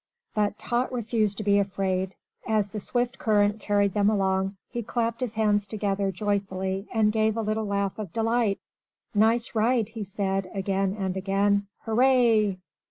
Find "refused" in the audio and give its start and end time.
0.91-1.37